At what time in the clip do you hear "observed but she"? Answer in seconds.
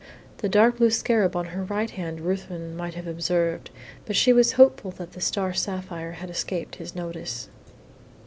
3.05-4.33